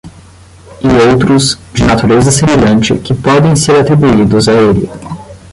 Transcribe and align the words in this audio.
E 0.81 0.89
outros, 1.09 1.43
de 1.75 1.83
natureza 1.85 2.31
semelhante, 2.31 2.97
que 3.03 3.13
podem 3.13 3.55
ser 3.55 3.75
atribuídos 3.81 4.47
a 4.49 4.53
ele. 4.53 4.89